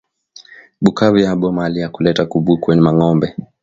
Bukavu 0.83 1.17
yabo 1.25 1.47
mali 1.57 1.77
ya 1.83 1.89
kuleta 1.93 2.23
ku 2.31 2.37
bukwe 2.45 2.71
ni 2.73 2.81
mangombe 2.85 3.27